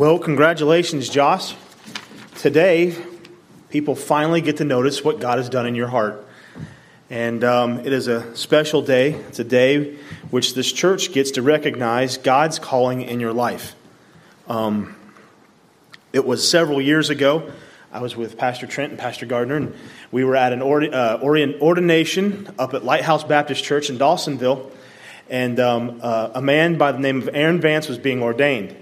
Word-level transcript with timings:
Well, 0.00 0.18
congratulations, 0.18 1.10
Josh. 1.10 1.54
Today, 2.36 2.96
people 3.68 3.94
finally 3.94 4.40
get 4.40 4.56
to 4.56 4.64
notice 4.64 5.04
what 5.04 5.20
God 5.20 5.36
has 5.36 5.50
done 5.50 5.66
in 5.66 5.74
your 5.74 5.88
heart. 5.88 6.26
And 7.10 7.44
um, 7.44 7.80
it 7.80 7.92
is 7.92 8.08
a 8.08 8.34
special 8.34 8.80
day. 8.80 9.12
It's 9.12 9.40
a 9.40 9.44
day 9.44 9.96
which 10.30 10.54
this 10.54 10.72
church 10.72 11.12
gets 11.12 11.32
to 11.32 11.42
recognize 11.42 12.16
God's 12.16 12.58
calling 12.58 13.02
in 13.02 13.20
your 13.20 13.34
life. 13.34 13.74
Um, 14.48 14.96
it 16.14 16.24
was 16.24 16.48
several 16.48 16.80
years 16.80 17.10
ago. 17.10 17.52
I 17.92 18.00
was 18.00 18.16
with 18.16 18.38
Pastor 18.38 18.66
Trent 18.66 18.92
and 18.92 18.98
Pastor 18.98 19.26
Gardner, 19.26 19.56
and 19.56 19.74
we 20.10 20.24
were 20.24 20.34
at 20.34 20.54
an 20.54 20.62
uh, 20.62 21.18
ordination 21.22 22.48
up 22.58 22.72
at 22.72 22.86
Lighthouse 22.86 23.24
Baptist 23.24 23.62
Church 23.62 23.90
in 23.90 23.98
Dawsonville. 23.98 24.70
And 25.28 25.60
um, 25.60 26.00
uh, 26.02 26.30
a 26.36 26.40
man 26.40 26.78
by 26.78 26.90
the 26.90 27.00
name 27.00 27.20
of 27.20 27.28
Aaron 27.34 27.60
Vance 27.60 27.86
was 27.86 27.98
being 27.98 28.22
ordained. 28.22 28.79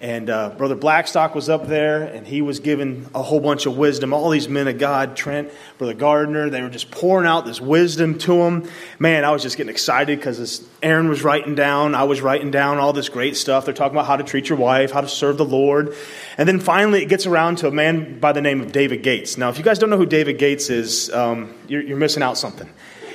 And 0.00 0.30
uh, 0.30 0.50
Brother 0.50 0.76
Blackstock 0.76 1.34
was 1.34 1.48
up 1.48 1.66
there, 1.66 2.04
and 2.04 2.24
he 2.24 2.40
was 2.40 2.60
giving 2.60 3.08
a 3.16 3.22
whole 3.22 3.40
bunch 3.40 3.66
of 3.66 3.76
wisdom. 3.76 4.12
All 4.12 4.30
these 4.30 4.48
men 4.48 4.68
of 4.68 4.78
God, 4.78 5.16
Trent, 5.16 5.50
Brother 5.76 5.94
Gardner, 5.94 6.50
they 6.50 6.62
were 6.62 6.68
just 6.68 6.92
pouring 6.92 7.26
out 7.26 7.44
this 7.44 7.60
wisdom 7.60 8.16
to 8.18 8.34
him. 8.34 8.70
Man, 9.00 9.24
I 9.24 9.32
was 9.32 9.42
just 9.42 9.56
getting 9.56 9.72
excited 9.72 10.16
because 10.16 10.64
Aaron 10.84 11.08
was 11.08 11.24
writing 11.24 11.56
down, 11.56 11.96
I 11.96 12.04
was 12.04 12.20
writing 12.20 12.52
down 12.52 12.78
all 12.78 12.92
this 12.92 13.08
great 13.08 13.36
stuff. 13.36 13.64
They're 13.64 13.74
talking 13.74 13.96
about 13.96 14.06
how 14.06 14.16
to 14.16 14.22
treat 14.22 14.48
your 14.48 14.58
wife, 14.58 14.92
how 14.92 15.00
to 15.00 15.08
serve 15.08 15.36
the 15.36 15.44
Lord. 15.44 15.96
And 16.36 16.48
then 16.48 16.60
finally, 16.60 17.02
it 17.02 17.08
gets 17.08 17.26
around 17.26 17.58
to 17.58 17.68
a 17.68 17.72
man 17.72 18.20
by 18.20 18.30
the 18.30 18.40
name 18.40 18.60
of 18.60 18.70
David 18.70 19.02
Gates. 19.02 19.36
Now, 19.36 19.48
if 19.48 19.58
you 19.58 19.64
guys 19.64 19.80
don't 19.80 19.90
know 19.90 19.98
who 19.98 20.06
David 20.06 20.38
Gates 20.38 20.70
is, 20.70 21.10
um, 21.10 21.52
you're, 21.66 21.82
you're 21.82 21.96
missing 21.96 22.22
out 22.22 22.38
something. 22.38 22.72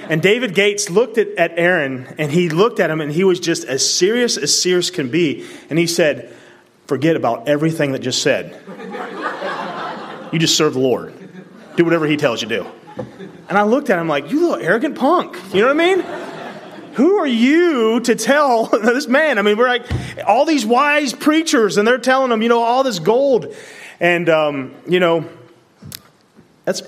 And 0.09 0.21
David 0.21 0.53
Gates 0.53 0.89
looked 0.89 1.17
at, 1.17 1.29
at 1.37 1.57
Aaron, 1.57 2.13
and 2.17 2.29
he 2.29 2.49
looked 2.49 2.81
at 2.81 2.89
him, 2.89 2.99
and 2.99 3.09
he 3.09 3.23
was 3.23 3.39
just 3.39 3.63
as 3.63 3.89
serious 3.89 4.35
as 4.35 4.59
serious 4.61 4.89
can 4.89 5.09
be. 5.09 5.47
And 5.69 5.79
he 5.79 5.87
said, 5.87 6.35
forget 6.87 7.15
about 7.15 7.47
everything 7.47 7.93
that 7.93 7.99
just 7.99 8.21
said. 8.21 8.59
You 10.31 10.39
just 10.39 10.57
serve 10.57 10.73
the 10.73 10.79
Lord. 10.79 11.13
Do 11.75 11.83
whatever 11.83 12.05
he 12.05 12.17
tells 12.17 12.41
you 12.41 12.49
to 12.49 12.63
do. 12.63 12.67
And 13.49 13.57
I 13.57 13.63
looked 13.63 13.89
at 13.89 13.99
him 13.99 14.07
like, 14.07 14.31
you 14.31 14.41
little 14.41 14.63
arrogant 14.63 14.97
punk. 14.97 15.37
You 15.53 15.61
know 15.61 15.67
what 15.67 15.79
I 15.79 15.95
mean? 15.95 15.99
Who 16.93 17.17
are 17.17 17.27
you 17.27 17.99
to 18.01 18.15
tell 18.15 18.65
this 18.83 19.07
man? 19.07 19.37
I 19.37 19.41
mean, 19.41 19.57
we're 19.57 19.67
like 19.67 19.85
all 20.25 20.45
these 20.45 20.65
wise 20.65 21.13
preachers, 21.13 21.77
and 21.77 21.87
they're 21.87 21.97
telling 21.97 22.31
him, 22.31 22.41
you 22.41 22.49
know, 22.49 22.61
all 22.61 22.83
this 22.83 22.99
gold. 22.99 23.55
And, 23.99 24.29
um, 24.29 24.75
you 24.87 24.99
know, 24.99 25.27
that's 26.65 26.83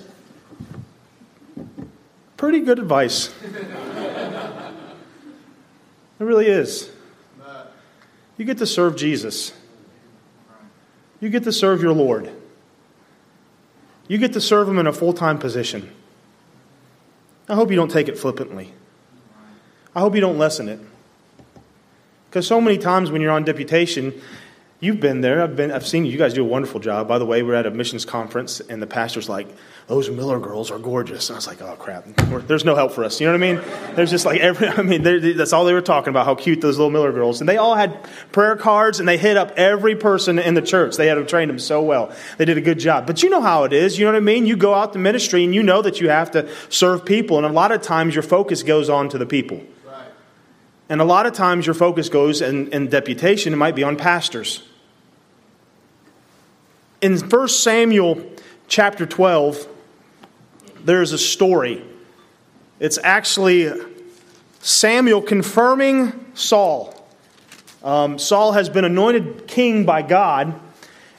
pretty 2.37 2.59
good 2.61 2.79
advice. 2.79 3.33
it 6.19 6.23
really 6.23 6.47
is. 6.47 6.91
You 8.37 8.45
get 8.45 8.57
to 8.57 8.67
serve 8.67 8.95
Jesus. 8.97 9.53
You 11.21 11.29
get 11.29 11.43
to 11.43 11.51
serve 11.51 11.81
your 11.81 11.93
Lord. 11.93 12.31
You 14.07 14.17
get 14.17 14.33
to 14.33 14.41
serve 14.41 14.67
Him 14.69 14.77
in 14.77 14.87
a 14.87 14.93
full 14.93 15.13
time 15.13 15.37
position. 15.37 15.91
I 17.47 17.55
hope 17.55 17.69
you 17.69 17.75
don't 17.75 17.91
take 17.91 18.07
it 18.07 18.17
flippantly. 18.17 18.73
I 19.95 19.99
hope 19.99 20.15
you 20.15 20.21
don't 20.21 20.37
lessen 20.37 20.67
it. 20.67 20.79
Because 22.29 22.47
so 22.47 22.59
many 22.59 22.77
times 22.77 23.11
when 23.11 23.21
you're 23.21 23.31
on 23.31 23.45
deputation, 23.45 24.13
You've 24.81 24.99
been 24.99 25.21
there. 25.21 25.41
I've 25.41 25.55
been. 25.55 25.71
I've 25.71 25.87
seen 25.87 26.05
you. 26.05 26.11
You 26.11 26.17
guys 26.17 26.33
do 26.33 26.41
a 26.41 26.47
wonderful 26.47 26.81
job. 26.81 27.07
By 27.07 27.17
the 27.17 27.25
way, 27.25 27.43
we're 27.43 27.55
at 27.55 27.65
a 27.65 27.71
missions 27.71 28.03
conference, 28.03 28.59
and 28.59 28.81
the 28.81 28.87
pastor's 28.87 29.29
like, 29.29 29.47
"Those 29.87 30.09
Miller 30.09 30.37
girls 30.37 30.69
are 30.69 30.77
gorgeous." 30.77 31.29
And 31.29 31.35
I 31.35 31.37
was 31.37 31.47
like, 31.47 31.61
"Oh 31.61 31.77
crap! 31.79 32.03
There's 32.45 32.65
no 32.65 32.75
help 32.75 32.91
for 32.91 33.05
us." 33.05 33.21
You 33.21 33.27
know 33.27 33.39
what 33.39 33.41
I 33.41 33.53
mean? 33.53 33.95
There's 33.95 34.11
just 34.11 34.25
like 34.25 34.41
every. 34.41 34.67
I 34.77 34.81
mean, 34.81 35.01
that's 35.37 35.53
all 35.53 35.63
they 35.63 35.71
were 35.71 35.79
talking 35.79 36.09
about. 36.09 36.25
How 36.25 36.35
cute 36.35 36.59
those 36.59 36.77
little 36.77 36.91
Miller 36.91 37.13
girls, 37.13 37.39
and 37.39 37.47
they 37.47 37.55
all 37.55 37.75
had 37.75 38.05
prayer 38.33 38.57
cards, 38.57 38.99
and 38.99 39.07
they 39.07 39.17
hit 39.17 39.37
up 39.37 39.51
every 39.55 39.95
person 39.95 40.39
in 40.39 40.55
the 40.55 40.61
church. 40.61 40.97
They 40.97 41.07
had 41.07 41.17
them 41.17 41.25
trained 41.25 41.49
them 41.49 41.59
so 41.59 41.81
well. 41.81 42.13
They 42.37 42.43
did 42.43 42.57
a 42.57 42.61
good 42.61 42.79
job. 42.79 43.07
But 43.07 43.23
you 43.23 43.29
know 43.29 43.41
how 43.41 43.63
it 43.63 43.71
is. 43.71 43.97
You 43.97 44.05
know 44.05 44.11
what 44.11 44.17
I 44.17 44.21
mean? 44.21 44.45
You 44.45 44.57
go 44.57 44.73
out 44.73 44.91
to 44.91 44.99
ministry, 44.99 45.45
and 45.45 45.55
you 45.55 45.63
know 45.63 45.81
that 45.83 46.01
you 46.01 46.09
have 46.09 46.31
to 46.31 46.49
serve 46.67 47.05
people, 47.05 47.37
and 47.37 47.45
a 47.45 47.49
lot 47.49 47.71
of 47.71 47.81
times 47.81 48.13
your 48.13 48.23
focus 48.23 48.61
goes 48.61 48.89
on 48.89 49.07
to 49.09 49.17
the 49.17 49.25
people. 49.25 49.61
And 50.87 51.01
a 51.01 51.05
lot 51.05 51.25
of 51.25 51.33
times 51.33 51.65
your 51.65 51.73
focus 51.73 52.09
goes 52.09 52.41
in, 52.41 52.67
in 52.71 52.87
deputation, 52.87 53.53
it 53.53 53.57
might 53.57 53.75
be 53.75 53.83
on 53.83 53.95
pastors. 53.95 54.63
In 57.01 57.17
1 57.17 57.47
Samuel 57.47 58.23
chapter 58.67 59.05
12, 59.05 59.67
there's 60.83 61.11
a 61.11 61.17
story. 61.17 61.83
It's 62.79 62.99
actually 63.03 63.71
Samuel 64.59 65.21
confirming 65.21 66.25
Saul. 66.35 66.93
Um, 67.83 68.19
Saul 68.19 68.53
has 68.53 68.69
been 68.69 68.85
anointed 68.85 69.47
king 69.47 69.85
by 69.85 70.01
God, 70.01 70.59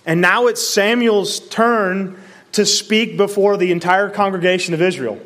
and 0.05 0.21
now 0.21 0.47
it's 0.47 0.67
Samuel's 0.67 1.41
turn 1.49 2.21
to 2.53 2.65
speak 2.65 3.17
before 3.17 3.57
the 3.57 3.73
entire 3.73 4.11
congregation 4.11 4.75
of 4.75 4.83
Israel. 4.83 5.21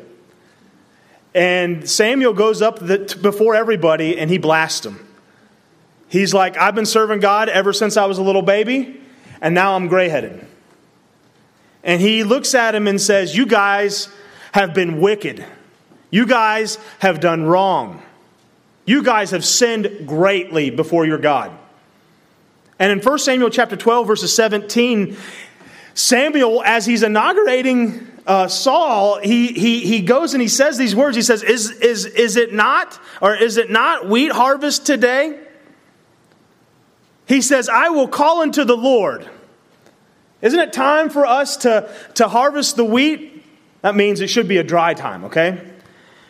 And 1.33 1.89
Samuel 1.89 2.33
goes 2.33 2.61
up 2.61 2.79
the, 2.79 3.17
before 3.21 3.55
everybody 3.55 4.17
and 4.17 4.29
he 4.29 4.37
blasts 4.37 4.81
them. 4.81 5.07
He's 6.09 6.33
like, 6.33 6.57
I've 6.57 6.75
been 6.75 6.85
serving 6.85 7.21
God 7.21 7.47
ever 7.47 7.71
since 7.71 7.95
I 7.95 8.05
was 8.05 8.17
a 8.17 8.21
little 8.21 8.41
baby, 8.41 8.99
and 9.39 9.55
now 9.55 9.75
I'm 9.77 9.87
gray 9.87 10.09
headed. 10.09 10.45
And 11.83 12.01
he 12.01 12.25
looks 12.25 12.53
at 12.53 12.75
him 12.75 12.85
and 12.85 12.99
says, 12.99 13.35
You 13.35 13.45
guys 13.45 14.09
have 14.51 14.73
been 14.73 14.99
wicked. 14.99 15.45
You 16.09 16.25
guys 16.25 16.77
have 16.99 17.21
done 17.21 17.43
wrong. 17.43 18.03
You 18.85 19.03
guys 19.03 19.31
have 19.31 19.45
sinned 19.45 20.05
greatly 20.05 20.69
before 20.69 21.05
your 21.05 21.17
God. 21.17 21.57
And 22.77 22.91
in 22.91 22.99
1 22.99 23.19
Samuel 23.19 23.49
chapter 23.49 23.77
12, 23.77 24.07
verses 24.07 24.35
17, 24.35 25.15
Samuel, 25.93 26.61
as 26.63 26.85
he's 26.85 27.03
inaugurating 27.03 28.10
uh, 28.25 28.47
Saul, 28.47 29.19
he, 29.19 29.47
he, 29.47 29.79
he 29.81 30.01
goes 30.01 30.33
and 30.33 30.41
he 30.41 30.47
says 30.47 30.77
these 30.77 30.95
words. 30.95 31.15
He 31.15 31.21
says, 31.21 31.43
is, 31.43 31.71
is, 31.71 32.05
is 32.05 32.35
it 32.35 32.53
not, 32.53 32.99
or 33.21 33.35
is 33.35 33.57
it 33.57 33.69
not 33.69 34.07
wheat 34.07 34.31
harvest 34.31 34.85
today? 34.85 35.39
He 37.27 37.41
says, 37.41 37.69
I 37.69 37.89
will 37.89 38.07
call 38.07 38.41
unto 38.41 38.63
the 38.63 38.77
Lord. 38.77 39.27
Isn't 40.41 40.59
it 40.59 40.73
time 40.73 41.09
for 41.09 41.25
us 41.25 41.57
to, 41.57 41.93
to 42.15 42.27
harvest 42.27 42.75
the 42.75 42.85
wheat? 42.85 43.43
That 43.81 43.95
means 43.95 44.21
it 44.21 44.27
should 44.27 44.47
be 44.47 44.57
a 44.57 44.63
dry 44.63 44.93
time, 44.93 45.25
okay? 45.25 45.61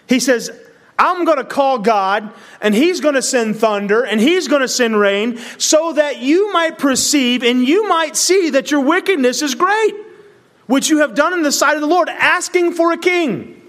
He 0.08 0.20
says, 0.20 0.52
I'm 1.00 1.26
going 1.26 1.38
to 1.38 1.46
call 1.46 1.80
God, 1.80 2.32
and 2.62 2.76
He's 2.76 3.02
going 3.02 3.16
to 3.16 3.22
send 3.22 3.58
thunder, 3.58 4.04
and 4.04 4.22
He's 4.22 4.48
going 4.48 4.62
to 4.62 4.68
send 4.68 4.98
rain, 5.00 5.38
so 5.58 5.94
that 5.94 6.20
you 6.20 6.54
might 6.54 6.78
perceive 6.78 7.44
and 7.44 7.66
you 7.68 7.88
might 7.88 8.16
see 8.16 8.52
that 8.52 8.70
your 8.70 8.82
wickedness 8.82 9.42
is 9.42 9.56
great 9.56 9.96
which 10.68 10.90
you 10.90 11.00
have 11.00 11.16
done 11.16 11.34
in 11.34 11.44
the 11.44 11.52
sight 11.52 11.76
of 11.76 11.82
the 11.82 11.88
Lord, 11.88 12.10
asking 12.10 12.74
for 12.74 12.92
a 12.92 12.98
king. 12.98 13.62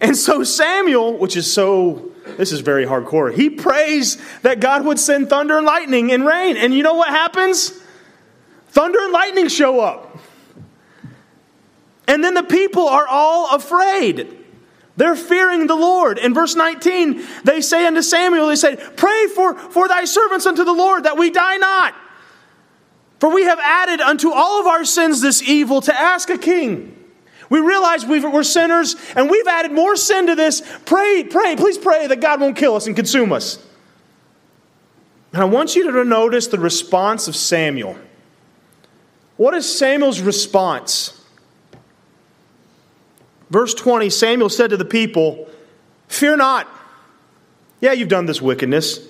And 0.00 0.16
so 0.16 0.44
Samuel, 0.44 1.18
which 1.18 1.36
is 1.36 1.52
so, 1.52 2.12
this 2.36 2.52
is 2.52 2.60
very 2.60 2.86
hardcore, 2.86 3.32
he 3.32 3.50
prays 3.50 4.16
that 4.42 4.60
God 4.60 4.84
would 4.84 4.98
send 4.98 5.28
thunder 5.28 5.56
and 5.56 5.66
lightning 5.66 6.12
and 6.12 6.24
rain. 6.24 6.56
And 6.56 6.72
you 6.72 6.82
know 6.82 6.94
what 6.94 7.08
happens? 7.08 7.72
Thunder 8.68 8.98
and 9.00 9.12
lightning 9.12 9.48
show 9.48 9.80
up. 9.80 10.18
And 12.06 12.24
then 12.24 12.34
the 12.34 12.42
people 12.42 12.88
are 12.88 13.06
all 13.06 13.54
afraid. 13.54 14.34
They're 14.96 15.14
fearing 15.14 15.68
the 15.68 15.76
Lord. 15.76 16.18
In 16.18 16.34
verse 16.34 16.56
19, 16.56 17.22
they 17.44 17.60
say 17.60 17.86
unto 17.86 18.02
Samuel, 18.02 18.48
they 18.48 18.56
say, 18.56 18.76
Pray 18.96 19.26
for, 19.34 19.54
for 19.54 19.86
thy 19.86 20.04
servants 20.04 20.44
unto 20.44 20.64
the 20.64 20.72
Lord 20.72 21.04
that 21.04 21.16
we 21.16 21.30
die 21.30 21.56
not. 21.58 21.77
For 23.18 23.32
we 23.32 23.44
have 23.44 23.58
added 23.58 24.00
unto 24.00 24.32
all 24.32 24.60
of 24.60 24.66
our 24.66 24.84
sins 24.84 25.20
this 25.20 25.42
evil 25.42 25.80
to 25.82 25.98
ask 25.98 26.30
a 26.30 26.38
king. 26.38 26.94
We 27.50 27.60
realize 27.60 28.04
we 28.04 28.22
are 28.22 28.42
sinners 28.44 28.94
and 29.16 29.30
we've 29.30 29.46
added 29.46 29.72
more 29.72 29.96
sin 29.96 30.26
to 30.26 30.34
this. 30.34 30.62
Pray, 30.84 31.24
pray, 31.24 31.56
please 31.56 31.78
pray 31.78 32.06
that 32.06 32.20
God 32.20 32.40
won't 32.40 32.56
kill 32.56 32.74
us 32.74 32.86
and 32.86 32.94
consume 32.94 33.32
us. 33.32 33.58
And 35.32 35.42
I 35.42 35.46
want 35.46 35.74
you 35.74 35.90
to 35.90 36.04
notice 36.04 36.46
the 36.46 36.58
response 36.58 37.28
of 37.28 37.36
Samuel. 37.36 37.96
What 39.36 39.54
is 39.54 39.78
Samuel's 39.78 40.20
response? 40.20 41.14
Verse 43.50 43.74
20 43.74 44.10
Samuel 44.10 44.48
said 44.48 44.70
to 44.70 44.76
the 44.76 44.84
people, 44.84 45.48
Fear 46.08 46.36
not. 46.36 46.68
Yeah, 47.80 47.92
you've 47.92 48.08
done 48.08 48.26
this 48.26 48.42
wickedness. 48.42 49.00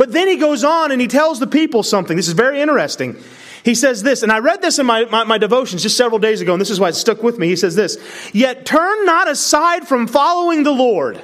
But 0.00 0.12
then 0.12 0.28
he 0.28 0.36
goes 0.36 0.64
on 0.64 0.92
and 0.92 0.98
he 0.98 1.08
tells 1.08 1.40
the 1.40 1.46
people 1.46 1.82
something. 1.82 2.16
This 2.16 2.26
is 2.26 2.32
very 2.32 2.62
interesting. 2.62 3.18
He 3.66 3.74
says 3.74 4.02
this, 4.02 4.22
and 4.22 4.32
I 4.32 4.38
read 4.38 4.62
this 4.62 4.78
in 4.78 4.86
my, 4.86 5.04
my, 5.04 5.24
my, 5.24 5.36
devotions 5.36 5.82
just 5.82 5.98
several 5.98 6.18
days 6.18 6.40
ago, 6.40 6.54
and 6.54 6.60
this 6.60 6.70
is 6.70 6.80
why 6.80 6.88
it 6.88 6.94
stuck 6.94 7.22
with 7.22 7.38
me. 7.38 7.48
He 7.48 7.56
says 7.56 7.74
this 7.74 7.98
Yet 8.32 8.64
turn 8.64 9.04
not 9.04 9.28
aside 9.28 9.86
from 9.86 10.06
following 10.06 10.62
the 10.62 10.70
Lord. 10.70 11.20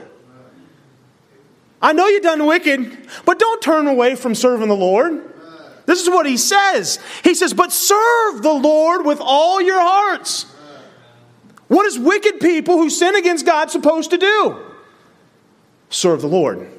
I 1.80 1.94
know 1.94 2.06
you've 2.06 2.22
done 2.22 2.44
wicked, 2.44 3.08
but 3.24 3.38
don't 3.38 3.62
turn 3.62 3.86
away 3.86 4.14
from 4.14 4.34
serving 4.34 4.68
the 4.68 4.76
Lord. 4.76 5.22
This 5.86 6.02
is 6.02 6.10
what 6.10 6.26
he 6.26 6.36
says. 6.36 6.98
He 7.24 7.34
says, 7.34 7.54
But 7.54 7.72
serve 7.72 8.42
the 8.42 8.52
Lord 8.52 9.06
with 9.06 9.20
all 9.22 9.58
your 9.58 9.80
hearts. 9.80 10.44
What 11.68 11.86
is 11.86 11.98
wicked 11.98 12.40
people 12.40 12.76
who 12.76 12.90
sin 12.90 13.16
against 13.16 13.46
God 13.46 13.70
supposed 13.70 14.10
to 14.10 14.18
do? 14.18 14.66
Serve 15.88 16.20
the 16.20 16.28
Lord 16.28 16.76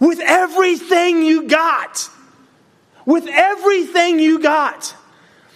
with 0.00 0.20
everything 0.20 1.22
you 1.22 1.48
got. 1.48 2.10
with 3.06 3.26
everything 3.26 4.18
you 4.18 4.38
got. 4.38 4.94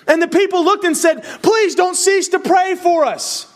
And 0.09 0.23
the 0.23 0.27
people 0.27 0.65
looked 0.65 0.85
and 0.85 0.97
said, 0.97 1.23
Please 1.43 1.75
don't 1.75 1.95
cease 1.95 2.29
to 2.29 2.39
pray 2.39 2.75
for 2.75 3.05
us. 3.05 3.47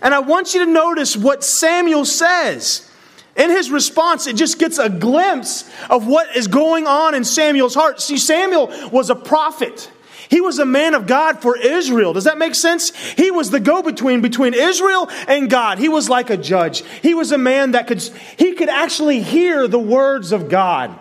And 0.00 0.14
I 0.14 0.20
want 0.20 0.54
you 0.54 0.64
to 0.64 0.70
notice 0.70 1.14
what 1.14 1.44
Samuel 1.44 2.06
says. 2.06 2.90
In 3.36 3.50
his 3.50 3.70
response, 3.70 4.26
it 4.26 4.34
just 4.34 4.58
gets 4.58 4.78
a 4.78 4.88
glimpse 4.88 5.70
of 5.90 6.06
what 6.06 6.34
is 6.36 6.48
going 6.48 6.86
on 6.86 7.14
in 7.14 7.22
Samuel's 7.22 7.74
heart. 7.74 8.00
See, 8.00 8.16
Samuel 8.18 8.72
was 8.90 9.10
a 9.10 9.14
prophet. 9.14 9.90
He 10.28 10.40
was 10.40 10.58
a 10.58 10.66
man 10.66 10.94
of 10.94 11.06
God 11.06 11.40
for 11.40 11.56
Israel. 11.56 12.12
Does 12.12 12.24
that 12.24 12.38
make 12.38 12.54
sense? 12.54 12.90
He 12.90 13.30
was 13.30 13.50
the 13.50 13.60
go-between 13.60 14.20
between 14.20 14.54
Israel 14.54 15.08
and 15.26 15.48
God. 15.48 15.78
He 15.78 15.88
was 15.88 16.08
like 16.08 16.30
a 16.30 16.36
judge. 16.36 16.82
He 17.02 17.14
was 17.14 17.32
a 17.32 17.38
man 17.38 17.72
that 17.72 17.86
could, 17.86 18.02
he 18.36 18.52
could 18.52 18.68
actually 18.68 19.22
hear 19.22 19.66
the 19.66 19.78
words 19.78 20.32
of 20.32 20.48
God. 20.48 20.98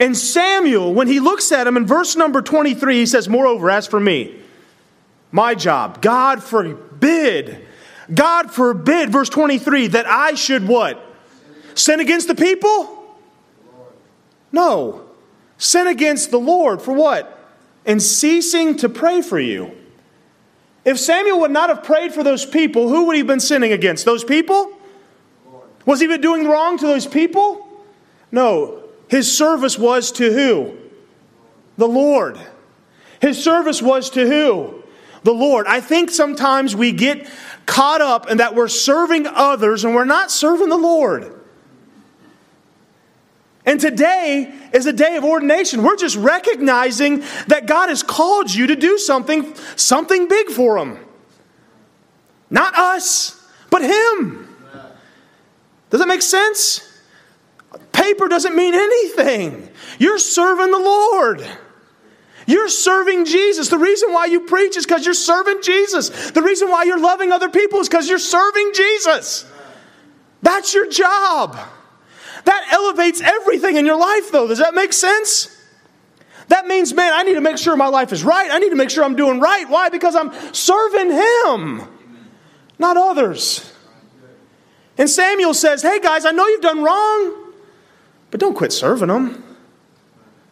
And 0.00 0.16
Samuel, 0.16 0.92
when 0.92 1.06
he 1.06 1.20
looks 1.20 1.52
at 1.52 1.66
him 1.66 1.76
in 1.76 1.86
verse 1.86 2.16
number 2.16 2.42
23, 2.42 2.96
he 2.96 3.06
says, 3.06 3.28
Moreover, 3.28 3.70
as 3.70 3.86
for 3.86 4.00
me, 4.00 4.38
my 5.30 5.54
job, 5.54 6.02
God 6.02 6.42
forbid, 6.42 7.66
God 8.12 8.50
forbid, 8.50 9.10
verse 9.10 9.28
23, 9.28 9.88
that 9.88 10.06
I 10.06 10.34
should 10.34 10.66
what? 10.66 11.04
Sin 11.74 12.00
against 12.00 12.28
the 12.28 12.34
people? 12.34 13.16
No. 14.52 15.08
Sin 15.58 15.86
against 15.86 16.30
the 16.30 16.38
Lord 16.38 16.82
for 16.82 16.92
what? 16.92 17.33
And 17.86 18.02
ceasing 18.02 18.76
to 18.78 18.88
pray 18.88 19.20
for 19.22 19.38
you. 19.38 19.72
If 20.84 20.98
Samuel 20.98 21.40
would 21.40 21.50
not 21.50 21.70
have 21.70 21.82
prayed 21.82 22.12
for 22.12 22.22
those 22.22 22.44
people, 22.44 22.88
who 22.88 23.06
would 23.06 23.14
he 23.14 23.20
have 23.20 23.26
been 23.26 23.40
sinning 23.40 23.72
against? 23.72 24.04
Those 24.04 24.24
people? 24.24 24.72
Was 25.86 26.00
he 26.00 26.16
doing 26.18 26.46
wrong 26.46 26.78
to 26.78 26.86
those 26.86 27.06
people? 27.06 27.66
No. 28.30 28.82
His 29.08 29.36
service 29.36 29.78
was 29.78 30.12
to 30.12 30.32
who? 30.32 30.76
The 31.76 31.88
Lord. 31.88 32.38
His 33.20 33.42
service 33.42 33.80
was 33.80 34.10
to 34.10 34.26
who? 34.26 34.82
The 35.22 35.32
Lord. 35.32 35.66
I 35.66 35.80
think 35.80 36.10
sometimes 36.10 36.76
we 36.76 36.92
get 36.92 37.28
caught 37.66 38.00
up 38.00 38.30
in 38.30 38.38
that 38.38 38.54
we're 38.54 38.68
serving 38.68 39.26
others 39.26 39.84
and 39.84 39.94
we're 39.94 40.04
not 40.04 40.30
serving 40.30 40.68
the 40.68 40.76
Lord. 40.76 41.40
And 43.66 43.80
today 43.80 44.52
is 44.72 44.86
a 44.86 44.92
day 44.92 45.16
of 45.16 45.24
ordination. 45.24 45.82
We're 45.82 45.96
just 45.96 46.16
recognizing 46.16 47.20
that 47.46 47.66
God 47.66 47.88
has 47.88 48.02
called 48.02 48.54
you 48.54 48.66
to 48.66 48.76
do 48.76 48.98
something, 48.98 49.54
something 49.76 50.28
big 50.28 50.48
for 50.48 50.78
Him. 50.78 50.98
Not 52.50 52.76
us, 52.76 53.42
but 53.70 53.82
Him. 53.82 54.48
Does 55.90 56.00
that 56.00 56.08
make 56.08 56.22
sense? 56.22 56.90
Paper 57.92 58.28
doesn't 58.28 58.54
mean 58.54 58.74
anything. 58.74 59.68
You're 59.98 60.18
serving 60.18 60.70
the 60.70 60.78
Lord. 60.78 61.46
You're 62.46 62.68
serving 62.68 63.24
Jesus. 63.24 63.68
The 63.68 63.78
reason 63.78 64.12
why 64.12 64.26
you 64.26 64.40
preach 64.40 64.76
is 64.76 64.84
because 64.84 65.06
you're 65.06 65.14
serving 65.14 65.62
Jesus. 65.62 66.30
The 66.32 66.42
reason 66.42 66.68
why 66.68 66.82
you're 66.82 67.00
loving 67.00 67.32
other 67.32 67.48
people 67.48 67.80
is 67.80 67.88
because 67.88 68.08
you're 68.08 68.18
serving 68.18 68.72
Jesus. 68.74 69.50
That's 70.42 70.74
your 70.74 70.90
job. 70.90 71.56
That 72.44 72.68
elevates 72.72 73.20
everything 73.20 73.76
in 73.76 73.86
your 73.86 73.98
life, 73.98 74.30
though. 74.30 74.46
Does 74.46 74.58
that 74.58 74.74
make 74.74 74.92
sense? 74.92 75.50
That 76.48 76.66
means, 76.66 76.92
man, 76.92 77.12
I 77.14 77.22
need 77.22 77.34
to 77.34 77.40
make 77.40 77.56
sure 77.58 77.76
my 77.76 77.86
life 77.86 78.12
is 78.12 78.22
right. 78.22 78.50
I 78.50 78.58
need 78.58 78.70
to 78.70 78.76
make 78.76 78.90
sure 78.90 79.04
I'm 79.04 79.16
doing 79.16 79.40
right. 79.40 79.68
Why? 79.68 79.88
Because 79.88 80.14
I'm 80.14 80.32
serving 80.52 81.10
Him, 81.10 81.82
not 82.78 82.96
others. 82.96 83.72
And 84.98 85.08
Samuel 85.08 85.54
says, 85.54 85.82
Hey, 85.82 86.00
guys, 86.00 86.24
I 86.24 86.32
know 86.32 86.46
you've 86.46 86.60
done 86.60 86.82
wrong, 86.82 87.52
but 88.30 88.40
don't 88.40 88.54
quit 88.54 88.72
serving 88.72 89.08
them. 89.08 89.42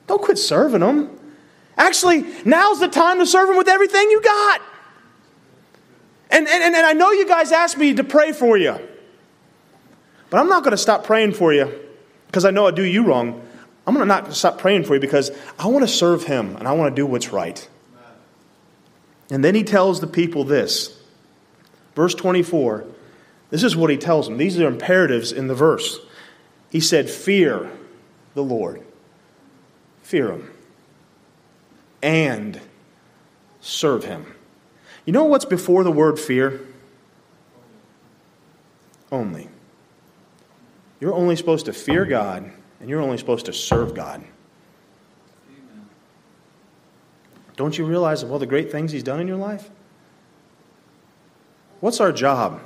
Don't 0.06 0.22
quit 0.22 0.38
serving 0.38 0.80
them. 0.80 1.18
Actually, 1.76 2.26
now's 2.44 2.80
the 2.80 2.88
time 2.88 3.18
to 3.18 3.26
serve 3.26 3.50
Him 3.50 3.56
with 3.56 3.68
everything 3.68 4.10
you 4.10 4.20
got. 4.22 4.62
And, 6.30 6.48
and, 6.48 6.74
and 6.74 6.86
I 6.86 6.94
know 6.94 7.12
you 7.12 7.26
guys 7.26 7.52
asked 7.52 7.76
me 7.76 7.94
to 7.94 8.04
pray 8.04 8.32
for 8.32 8.56
you, 8.56 8.78
but 10.32 10.40
I'm 10.40 10.48
not 10.48 10.64
going 10.64 10.72
to 10.72 10.78
stop 10.78 11.04
praying 11.04 11.34
for 11.34 11.52
you 11.52 11.70
because 12.26 12.46
I 12.46 12.50
know 12.50 12.66
I 12.66 12.70
do 12.70 12.82
you 12.82 13.04
wrong. 13.04 13.46
I'm 13.86 13.94
going 13.94 14.06
to 14.06 14.08
not 14.08 14.32
stop 14.34 14.58
praying 14.58 14.84
for 14.84 14.94
you 14.94 15.00
because 15.00 15.30
I 15.58 15.66
want 15.66 15.86
to 15.86 15.92
serve 15.92 16.24
Him 16.24 16.56
and 16.56 16.66
I 16.66 16.72
want 16.72 16.96
to 16.96 17.00
do 17.00 17.04
what's 17.04 17.32
right. 17.32 17.68
And 19.30 19.44
then 19.44 19.54
he 19.54 19.62
tells 19.62 20.00
the 20.00 20.06
people 20.06 20.44
this. 20.44 20.98
Verse 21.94 22.14
24. 22.14 22.84
This 23.50 23.62
is 23.62 23.76
what 23.76 23.90
he 23.90 23.96
tells 23.96 24.26
them. 24.26 24.38
These 24.38 24.58
are 24.58 24.66
imperatives 24.66 25.32
in 25.32 25.46
the 25.46 25.54
verse. 25.54 25.98
He 26.70 26.80
said, 26.80 27.08
Fear 27.08 27.70
the 28.34 28.42
Lord. 28.42 28.82
Fear 30.02 30.32
Him 30.32 30.52
and 32.02 32.60
serve 33.60 34.04
him. 34.04 34.26
You 35.04 35.12
know 35.12 35.24
what's 35.24 35.44
before 35.44 35.84
the 35.84 35.92
word 35.92 36.18
fear? 36.18 36.60
Only. 39.10 39.48
You're 41.02 41.14
only 41.14 41.34
supposed 41.34 41.66
to 41.66 41.72
fear 41.72 42.04
God, 42.04 42.48
and 42.78 42.88
you're 42.88 43.00
only 43.00 43.18
supposed 43.18 43.46
to 43.46 43.52
serve 43.52 43.92
God. 43.92 44.22
Don't 47.56 47.76
you 47.76 47.84
realize 47.84 48.22
of 48.22 48.30
all 48.30 48.38
the 48.38 48.46
great 48.46 48.70
things 48.70 48.92
He's 48.92 49.02
done 49.02 49.18
in 49.18 49.26
your 49.26 49.36
life? 49.36 49.68
What's 51.80 51.98
our 51.98 52.12
job? 52.12 52.60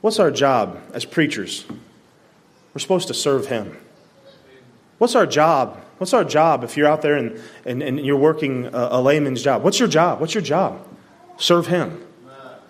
What's 0.00 0.20
our 0.20 0.30
job 0.30 0.80
as 0.92 1.04
preachers? 1.04 1.64
We're 2.72 2.78
supposed 2.78 3.08
to 3.08 3.14
serve 3.14 3.48
Him. 3.48 3.78
What's 4.98 5.16
our 5.16 5.26
job 5.26 5.80
What's 5.98 6.12
our 6.12 6.24
job 6.24 6.62
if 6.62 6.76
you're 6.76 6.86
out 6.86 7.02
there 7.02 7.16
and, 7.16 7.40
and, 7.64 7.82
and 7.82 8.06
you're 8.06 8.16
working 8.16 8.66
a, 8.66 8.88
a 8.92 9.02
layman's 9.02 9.42
job? 9.42 9.64
What's 9.64 9.80
your 9.80 9.88
job? 9.88 10.20
What's 10.20 10.34
your 10.34 10.42
job? 10.42 10.86
Serve 11.36 11.66
Him. 11.66 12.00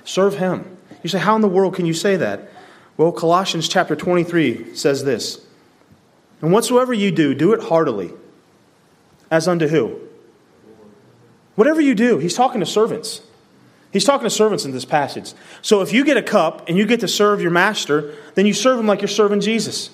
Serve 0.05 0.37
Him. 0.37 0.79
You 1.03 1.11
say, 1.11 1.19
how 1.19 1.37
in 1.37 1.43
the 1.43 1.49
world 1.49 1.75
can 1.75 1.85
you 1.85 1.93
say 1.93 2.17
that? 2.17 2.49
Well, 2.97 3.13
Colossians 3.13 3.69
chapter 3.69 3.97
23 3.97 4.75
says 4.75 5.05
this 5.05 5.45
And 6.41 6.53
whatsoever 6.53 6.93
you 6.93 7.11
do, 7.11 7.35
do 7.35 7.53
it 7.53 7.63
heartily. 7.65 8.13
As 9.31 9.49
unto 9.49 9.67
who? 9.69 10.01
Whatever 11.57 11.81
you 11.81 11.95
do, 11.95 12.19
he's 12.19 12.35
talking 12.35 12.61
to 12.61 12.67
servants. 12.67 13.23
He's 13.93 14.05
talking 14.05 14.25
to 14.25 14.31
servants 14.31 14.65
in 14.65 14.73
this 14.73 14.85
passage. 14.85 15.33
So 15.63 15.81
if 15.81 15.93
you 15.93 16.05
get 16.05 16.17
a 16.17 16.23
cup 16.23 16.69
and 16.69 16.77
you 16.77 16.85
get 16.85 17.01
to 17.01 17.09
serve 17.09 17.41
your 17.41 17.53
master, 17.53 18.15
then 18.35 18.45
you 18.45 18.53
serve 18.53 18.79
him 18.79 18.87
like 18.87 19.01
you're 19.01 19.09
serving 19.09 19.41
Jesus. 19.41 19.91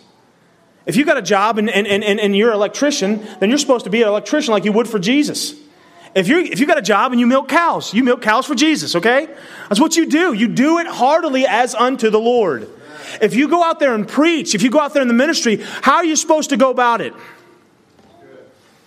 If 0.86 0.96
you 0.96 1.04
got 1.04 1.18
a 1.18 1.22
job 1.22 1.58
and, 1.58 1.68
and, 1.68 1.86
and, 1.86 2.02
and 2.02 2.36
you're 2.36 2.48
an 2.48 2.56
electrician, 2.56 3.26
then 3.40 3.50
you're 3.50 3.58
supposed 3.58 3.84
to 3.84 3.90
be 3.90 4.00
an 4.00 4.08
electrician 4.08 4.52
like 4.52 4.64
you 4.64 4.72
would 4.72 4.88
for 4.88 4.98
Jesus. 4.98 5.54
If 6.14 6.28
you 6.28 6.38
if 6.38 6.58
you 6.58 6.66
got 6.66 6.78
a 6.78 6.82
job 6.82 7.12
and 7.12 7.20
you 7.20 7.26
milk 7.26 7.48
cows, 7.48 7.94
you 7.94 8.02
milk 8.02 8.22
cows 8.22 8.46
for 8.46 8.54
Jesus, 8.54 8.96
okay? 8.96 9.28
That's 9.68 9.80
what 9.80 9.96
you 9.96 10.06
do. 10.06 10.32
You 10.32 10.48
do 10.48 10.78
it 10.78 10.86
heartily 10.86 11.46
as 11.46 11.74
unto 11.74 12.10
the 12.10 12.18
Lord. 12.18 12.68
If 13.20 13.34
you 13.34 13.48
go 13.48 13.62
out 13.62 13.80
there 13.80 13.94
and 13.94 14.06
preach, 14.06 14.54
if 14.54 14.62
you 14.62 14.70
go 14.70 14.80
out 14.80 14.92
there 14.92 15.02
in 15.02 15.08
the 15.08 15.14
ministry, 15.14 15.56
how 15.82 15.96
are 15.96 16.04
you 16.04 16.16
supposed 16.16 16.50
to 16.50 16.56
go 16.56 16.70
about 16.70 17.00
it? 17.00 17.12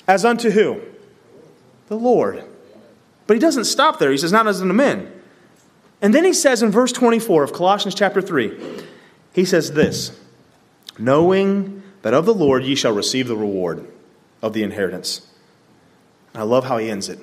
As 0.08 0.25
unto 0.25 0.50
who? 0.50 0.82
The 1.88 1.96
Lord. 1.96 2.44
But 3.27 3.36
he 3.36 3.39
doesn't 3.39 3.65
stop 3.65 4.00
there. 4.00 4.12
He 4.12 4.18
says, 4.18 4.32
not 4.32 4.48
as 4.48 4.62
unto 4.62 4.74
men. 4.74 5.12
And 6.01 6.13
then 6.13 6.25
he 6.25 6.34
says 6.34 6.62
in 6.62 6.72
verse 6.72 6.92
24 6.92 7.44
of 7.44 7.53
Colossians 7.53 7.96
chapter 7.96 8.22
3, 8.22 8.84
he 9.34 9.46
says 9.46 9.72
this, 9.72 10.18
knowing 10.98 11.82
that 12.01 12.13
of 12.13 12.25
the 12.25 12.34
Lord 12.34 12.63
ye 12.63 12.75
shall 12.75 12.92
receive 12.92 13.27
the 13.27 13.38
reward 13.38 13.88
of 14.42 14.53
the 14.53 14.63
inheritance. 14.63 15.27
And 16.34 16.42
I 16.42 16.46
love 16.46 16.66
how 16.66 16.78
he 16.78 16.90
ends 16.90 17.10
it. 17.10 17.20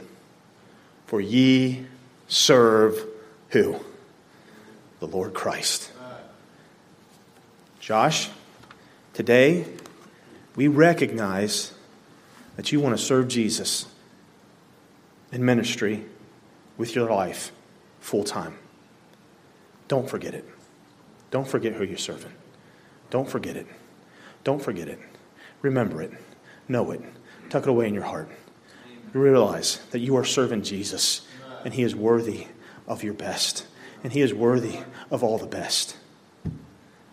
For 1.07 1.21
ye 1.21 1.87
serve 2.29 3.05
who? 3.51 3.81
The 5.01 5.07
Lord 5.07 5.35
Christ. 5.35 5.91
Josh, 7.81 8.31
today 9.15 9.67
we 10.55 10.69
recognize 10.69 11.73
that 12.57 12.71
you 12.71 12.81
want 12.81 12.97
to 12.97 13.03
serve 13.03 13.29
Jesus 13.29 13.87
in 15.33 15.45
ministry 15.45 16.05
with 16.77 16.95
your 16.95 17.11
life 17.11 17.53
full 18.01 18.25
time. 18.25 18.59
Don't 19.89 20.09
forget 20.09 20.35
it. 20.35 20.49
Don't 21.31 21.49
forget 21.49 21.73
who 21.73 21.85
you're 21.85 21.99
serving. 21.99 22.33
Don't 23.11 23.29
forget 23.29 23.57
it. 23.57 23.67
Don't 24.45 24.63
forget 24.63 24.89
it. 24.89 24.99
Remember 25.63 26.03
it. 26.03 26.13
Know 26.69 26.91
it. 26.93 27.03
Tuck 27.49 27.65
it 27.65 27.69
away 27.69 27.89
in 27.89 27.95
your 27.95 28.05
heart. 28.05 28.29
Realize 29.13 29.81
that 29.91 29.99
you 29.99 30.17
are 30.17 30.25
serving 30.25 30.63
Jesus, 30.63 31.27
and 31.65 31.75
He 31.75 31.83
is 31.83 31.95
worthy 31.95 32.47
of 32.87 33.03
your 33.03 33.15
best, 33.15 33.67
and 34.05 34.13
He 34.13 34.21
is 34.21 34.33
worthy 34.33 34.81
of 35.11 35.25
all 35.25 35.39
the 35.39 35.47
best. 35.47 35.97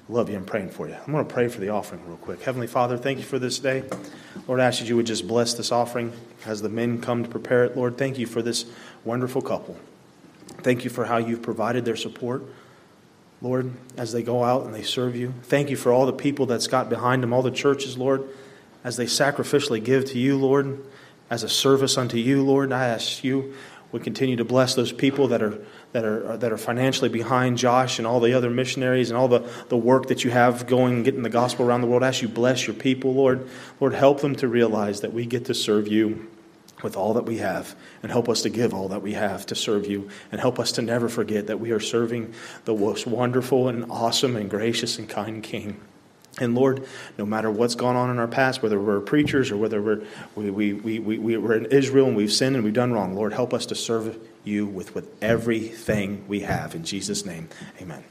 Love 0.10 0.30
you. 0.30 0.38
I'm 0.38 0.46
praying 0.46 0.70
for 0.70 0.88
you. 0.88 0.96
I'm 0.96 1.12
going 1.12 1.26
to 1.26 1.34
pray 1.34 1.50
for 1.50 1.60
the 1.60 1.70
offering 1.70 2.06
real 2.08 2.16
quick. 2.18 2.42
Heavenly 2.42 2.68
Father, 2.68 2.98
thank 2.98 3.18
you 3.18 3.26
for 3.26 3.40
this 3.40 3.60
day. 3.60 3.84
Lord, 4.48 4.62
I 4.62 4.66
ask 4.66 4.80
that 4.80 4.88
you 4.88 4.96
would 4.96 5.06
just 5.06 5.28
bless 5.28 5.54
this 5.54 5.70
offering 5.72 6.14
as 6.46 6.62
the 6.62 6.70
men 6.70 7.02
come 7.02 7.24
to 7.24 7.30
prepare 7.30 7.66
it. 7.66 7.76
Lord, 7.76 7.98
thank 7.98 8.18
you 8.18 8.26
for 8.26 8.42
this 8.42 8.66
wonderful 9.04 9.42
couple. 9.42 9.76
Thank 10.60 10.86
you 10.86 10.90
for 10.90 11.06
how 11.06 11.18
you've 11.18 11.42
provided 11.42 11.84
their 11.84 11.98
support. 11.98 12.44
Lord, 13.42 13.74
as 13.98 14.14
they 14.14 14.24
go 14.24 14.46
out 14.46 14.66
and 14.66 14.74
they 14.74 14.82
serve 14.82 15.16
you. 15.16 15.34
Thank 15.44 15.70
you 15.70 15.76
for 15.76 15.92
all 15.92 16.06
the 16.06 16.14
people 16.14 16.46
that's 16.46 16.68
got 16.68 16.90
behind 16.90 17.22
them, 17.22 17.34
all 17.34 17.42
the 17.42 17.52
churches, 17.52 17.98
Lord. 17.98 18.24
as 18.84 18.96
they 18.96 19.06
sacrificially 19.06 19.84
give 19.84 20.06
to 20.06 20.18
you, 20.18 20.38
Lord, 20.38 20.80
as 21.30 21.44
a 21.44 21.50
service 21.50 21.98
unto 21.98 22.18
you, 22.18 22.44
Lord. 22.44 22.72
I 22.72 22.88
ask 22.88 23.24
you 23.24 23.54
would 23.92 24.04
continue 24.04 24.36
to 24.36 24.46
bless 24.46 24.76
those 24.76 24.92
people 24.92 25.30
that 25.30 25.42
are 25.42 25.60
that 25.94 26.04
are 26.04 26.38
that 26.38 26.52
are 26.52 26.58
financially 26.58 27.10
behind 27.10 27.58
Josh 27.58 28.00
and 28.00 28.08
all 28.08 28.20
the 28.20 28.34
other 28.34 28.50
missionaries 28.50 29.10
and 29.10 29.18
all 29.18 29.28
the, 29.28 29.50
the 29.70 29.78
work 29.78 30.08
that 30.08 30.24
you 30.24 30.32
have 30.32 30.68
going 30.68 31.04
getting 31.04 31.24
the 31.24 31.30
gospel 31.30 31.66
around 31.66 31.82
the 31.82 31.88
world. 31.88 32.04
I 32.04 32.10
ask 32.10 32.22
you 32.22 32.28
bless 32.28 32.68
your 32.68 32.76
people, 32.76 33.14
Lord. 33.14 33.48
Lord, 33.80 33.94
help 33.94 34.22
them 34.22 34.36
to 34.38 34.48
realize 34.48 35.02
that 35.02 35.14
we 35.14 35.26
get 35.26 35.46
to 35.46 35.54
serve 35.54 35.88
you 35.88 36.30
with 36.84 36.96
all 36.96 37.14
that 37.16 37.26
we 37.26 37.38
have 37.38 37.76
and 38.04 38.12
help 38.12 38.30
us 38.30 38.44
to 38.44 38.50
give 38.50 38.74
all 38.74 38.90
that 38.90 39.02
we 39.02 39.14
have 39.14 39.46
to 39.48 39.56
serve 39.56 39.88
you 39.88 40.10
and 40.32 40.40
help 40.40 40.60
us 40.60 40.74
to 40.74 40.82
never 40.82 41.10
forget 41.10 41.48
that 41.48 41.60
we 41.60 41.72
are 41.72 41.80
serving 41.80 42.34
the 42.66 42.74
most 42.74 43.08
wonderful 43.08 43.68
and 43.68 43.90
awesome 43.90 44.36
and 44.36 44.50
gracious 44.50 45.00
and 45.00 45.10
kind 45.10 45.42
king 45.42 45.80
and 46.40 46.54
Lord, 46.56 46.86
no 47.18 47.26
matter 47.26 47.50
what's 47.50 47.76
gone 47.76 47.96
on 47.96 48.10
in 48.10 48.20
our 48.20 48.28
past, 48.28 48.62
whether 48.62 48.80
we're 48.80 49.00
preachers 49.00 49.52
or 49.52 49.58
whether 49.58 49.82
we're, 49.82 50.04
we, 50.36 50.52
we, 50.52 50.74
we, 50.74 51.00
we, 51.00 51.38
we're 51.38 51.56
in 51.56 51.66
Israel 51.68 52.08
and 52.08 52.16
we've 52.16 52.32
sinned 52.32 52.56
and 52.56 52.64
we've 52.64 52.74
done 52.74 52.94
wrong, 52.94 53.16
Lord, 53.16 53.34
help 53.34 53.54
us 53.54 53.66
to 53.68 53.76
serve 53.76 54.18
you 54.44 54.66
with, 54.66 54.94
with 54.94 55.12
everything 55.22 56.26
we 56.28 56.42
have. 56.42 56.76
In 56.76 56.84
Jesus' 56.84 57.26
name, 57.26 57.50
amen. 57.82 58.04